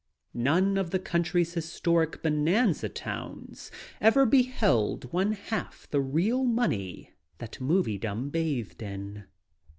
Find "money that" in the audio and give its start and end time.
6.43-7.61